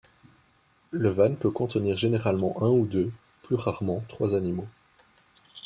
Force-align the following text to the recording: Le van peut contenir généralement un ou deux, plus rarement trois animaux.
Le 0.89 1.09
van 1.09 1.35
peut 1.35 1.51
contenir 1.51 1.95
généralement 1.95 2.57
un 2.59 2.69
ou 2.69 2.87
deux, 2.87 3.11
plus 3.43 3.53
rarement 3.53 4.03
trois 4.07 4.33
animaux. 4.33 4.67